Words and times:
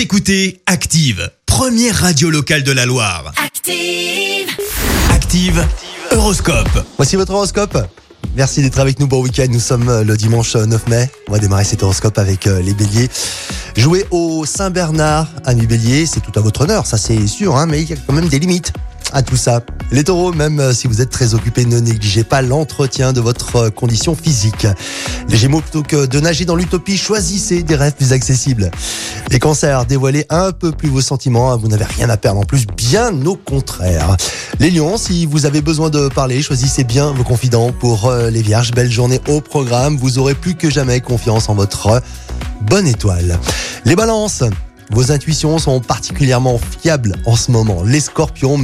Vous 0.00 0.04
écoutez 0.04 0.62
Active, 0.64 1.30
première 1.44 1.94
radio 1.94 2.30
locale 2.30 2.62
de 2.62 2.72
la 2.72 2.86
Loire. 2.86 3.34
Active. 3.36 4.48
Active, 5.10 5.62
Horoscope. 6.12 6.86
Voici 6.96 7.16
votre 7.16 7.34
horoscope. 7.34 7.76
Merci 8.34 8.62
d'être 8.62 8.78
avec 8.78 8.98
nous. 8.98 9.06
Bon 9.06 9.22
week-end. 9.22 9.44
Nous 9.50 9.60
sommes 9.60 9.90
euh, 9.90 10.02
le 10.02 10.16
dimanche 10.16 10.56
euh, 10.56 10.64
9 10.64 10.88
mai. 10.88 11.10
On 11.28 11.32
va 11.32 11.38
démarrer 11.38 11.64
cet 11.64 11.82
horoscope 11.82 12.16
avec 12.16 12.46
euh, 12.46 12.62
les 12.62 12.72
béliers. 12.72 13.10
Jouer 13.76 14.06
au 14.10 14.46
Saint-Bernard, 14.46 15.28
ami 15.44 15.66
bélier, 15.66 16.06
c'est 16.06 16.20
tout 16.20 16.32
à 16.34 16.40
votre 16.40 16.62
honneur, 16.62 16.86
ça 16.86 16.96
c'est 16.96 17.26
sûr, 17.26 17.58
hein, 17.58 17.66
mais 17.66 17.82
il 17.82 17.90
y 17.90 17.92
a 17.92 17.96
quand 18.06 18.14
même 18.14 18.28
des 18.28 18.38
limites 18.38 18.72
à 19.12 19.22
tout 19.22 19.36
ça. 19.36 19.60
Les 19.92 20.04
taureaux, 20.04 20.32
même 20.32 20.60
euh, 20.60 20.72
si 20.72 20.86
vous 20.86 21.00
êtes 21.00 21.10
très 21.10 21.34
occupés, 21.34 21.64
ne 21.64 21.80
négligez 21.80 22.22
pas 22.22 22.42
l'entretien 22.42 23.12
de 23.12 23.20
votre 23.20 23.56
euh, 23.56 23.70
condition 23.70 24.14
physique. 24.14 24.68
Les 25.28 25.36
gémeaux, 25.36 25.60
plutôt 25.60 25.82
que 25.82 26.06
de 26.06 26.20
nager 26.20 26.44
dans 26.44 26.54
l'utopie, 26.54 26.96
choisissez 26.96 27.64
des 27.64 27.74
rêves 27.74 27.94
plus 27.94 28.12
accessibles. 28.12 28.70
Les 29.32 29.40
cancers, 29.40 29.86
dévoilez 29.86 30.26
un 30.30 30.52
peu 30.52 30.70
plus 30.70 30.88
vos 30.88 31.00
sentiments, 31.00 31.50
hein, 31.50 31.56
vous 31.56 31.66
n'avez 31.66 31.84
rien 31.84 32.08
à 32.08 32.16
perdre 32.16 32.40
en 32.40 32.44
plus, 32.44 32.66
bien 32.66 33.10
au 33.26 33.34
contraire. 33.34 34.16
Les 34.60 34.70
lions, 34.70 34.96
si 34.96 35.26
vous 35.26 35.44
avez 35.44 35.60
besoin 35.60 35.90
de 35.90 36.06
parler, 36.06 36.40
choisissez 36.40 36.84
bien 36.84 37.10
vos 37.10 37.24
confidents. 37.24 37.72
Pour 37.72 38.06
euh, 38.06 38.30
les 38.30 38.42
vierges, 38.42 38.70
belle 38.70 38.90
journée 38.90 39.20
au 39.26 39.40
programme, 39.40 39.96
vous 39.96 40.18
aurez 40.18 40.34
plus 40.34 40.54
que 40.54 40.70
jamais 40.70 41.00
confiance 41.00 41.48
en 41.48 41.54
votre 41.54 42.00
bonne 42.60 42.86
étoile. 42.86 43.40
Les 43.84 43.96
balances, 43.96 44.44
vos 44.90 45.12
intuitions 45.12 45.58
sont 45.58 45.80
particulièrement 45.80 46.58
fiables 46.80 47.14
en 47.24 47.36
ce 47.36 47.52
moment. 47.52 47.84
Les 47.84 48.00
scorpions, 48.00 48.58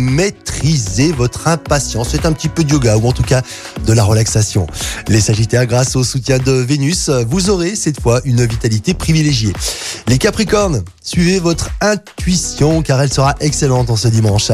maîtrisez 0.57 1.13
votre 1.13 1.49
impatience. 1.49 2.09
Faites 2.09 2.27
un 2.27 2.33
petit 2.33 2.49
peu 2.49 2.65
de 2.65 2.73
yoga 2.73 2.97
ou 2.97 3.09
en 3.09 3.13
tout 3.13 3.23
cas 3.23 3.43
de 3.85 3.93
la 3.93 4.05
relaxation. 4.05 4.67
Les 5.09 5.21
sagittaires, 5.21 5.67
grâce 5.67 5.97
au 5.97 6.05
soutien 6.05 6.39
de 6.39 6.53
Vénus, 6.53 7.11
vous 7.29 7.51
aurez 7.51 7.77
cette 7.77 8.01
fois 8.01 8.21
une 8.25 8.45
vitalité 8.45 8.95
privilégiée. 8.95 9.53
Les 10.09 10.19
capricornes, 10.19 10.83
suivez 11.03 11.39
votre 11.39 11.71
intuition 11.81 12.83
car 12.83 13.01
elle 13.03 13.13
sera 13.13 13.35
excellente 13.41 13.91
en 13.91 13.97
ce 13.97 14.09
dimanche. 14.09 14.51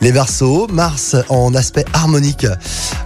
Les 0.00 0.12
versos, 0.12 0.68
Mars 0.70 1.16
en 1.28 1.54
aspect 1.54 1.84
harmonique 1.92 2.46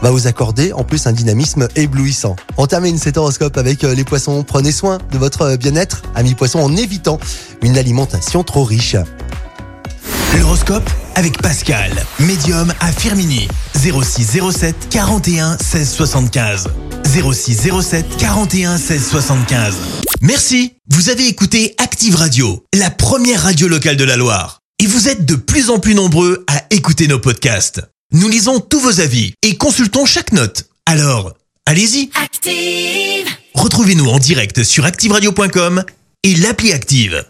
va 0.03 0.11
vous 0.11 0.27
accorder 0.27 0.73
en 0.73 0.85
plus 0.85 1.07
un 1.07 1.13
dynamisme 1.13 1.69
éblouissant. 1.77 2.37
On 2.57 2.67
termine 2.67 2.99
cet 2.99 3.17
horoscope 3.17 3.57
avec 3.57 3.85
euh, 3.85 3.95
les 3.95 4.05
poissons. 4.05 4.45
Prenez 4.45 4.73
soin 4.73 4.99
de 5.11 5.19
votre 5.19 5.57
bien-être, 5.57 6.03
amis 6.15 6.35
poissons, 6.35 6.61
en 6.61 6.77
évitant 6.77 7.19
une 7.63 7.79
alimentation 7.79 8.45
trop 8.45 8.65
riche. 8.65 8.97
L'horoscope 10.39 10.89
avec 11.17 11.41
Pascal, 11.41 11.91
médium 12.21 12.73
à 12.79 12.93
Firmini. 12.93 13.49
06 13.75 14.39
07 14.53 14.89
41 14.91 15.57
16 15.59 15.91
75. 15.91 16.69
06 17.05 17.69
07 17.83 18.17
41 18.19 18.79
16 18.79 19.09
75. 19.09 19.75
Merci. 20.21 20.75
Vous 20.89 21.09
avez 21.09 21.27
écouté 21.27 21.75
Active 21.79 22.15
Radio, 22.15 22.65
la 22.75 22.91
première 22.91 23.43
radio 23.43 23.67
locale 23.67 23.97
de 23.97 24.05
la 24.05 24.17
Loire. 24.17 24.61
Et 24.79 24.87
vous 24.87 25.09
êtes 25.09 25.25
de 25.25 25.35
plus 25.37 25.71
en 25.71 25.79
plus 25.79 25.95
nombreux 25.95 26.45
à 26.49 26.63
écouter 26.71 27.09
nos 27.09 27.19
podcasts. 27.19 27.81
Nous 28.13 28.29
lisons 28.29 28.61
tous 28.61 28.79
vos 28.79 29.01
avis 29.01 29.33
et 29.43 29.57
consultons 29.57 30.05
chaque 30.05 30.33
note. 30.33 30.67
Alors, 30.85 31.33
allez-y. 31.65 32.11
Active. 32.23 33.27
Retrouvez-nous 33.55 34.07
en 34.07 34.19
direct 34.19 34.63
sur 34.63 34.85
activeradio.com 34.85 35.83
et 36.23 36.35
l'appli 36.37 36.73
Active. 36.73 37.25